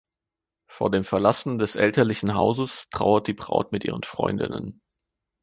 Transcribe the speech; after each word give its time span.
Vor 0.67 0.89
dem 0.89 1.03
Verlassen 1.03 1.59
des 1.59 1.75
elterlichen 1.75 2.33
Hauses 2.33 2.89
trauert 2.89 3.27
die 3.27 3.33
Braut 3.35 3.71
mit 3.71 3.83
ihren 3.83 4.01
Freundinnen. 4.01 4.81